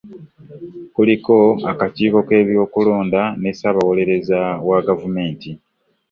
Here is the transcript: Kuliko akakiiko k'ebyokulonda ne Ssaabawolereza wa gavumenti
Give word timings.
Kuliko 0.95 1.35
akakiiko 1.71 2.19
k'ebyokulonda 2.27 3.21
ne 3.41 3.51
Ssaabawolereza 3.53 4.39
wa 4.67 4.79
gavumenti 4.87 5.49